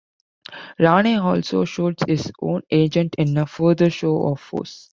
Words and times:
Rane 0.79 1.19
also 1.19 1.63
shoots 1.63 2.01
his 2.07 2.31
own 2.41 2.63
agent 2.71 3.13
in 3.19 3.37
a 3.37 3.45
further 3.45 3.91
show 3.91 4.29
of 4.29 4.39
force. 4.41 4.89